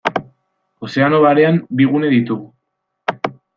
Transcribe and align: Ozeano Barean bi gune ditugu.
Ozeano 0.87 1.19
Barean 1.27 1.59
bi 1.81 1.87
gune 1.93 2.11
ditugu. 2.17 2.51